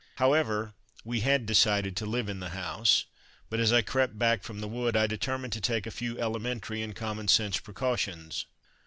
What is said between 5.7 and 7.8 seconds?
a few elementary and common sense